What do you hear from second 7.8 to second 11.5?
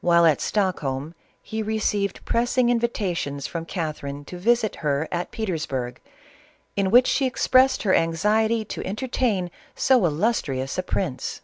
her anxiety to entertain so illustrious a prince.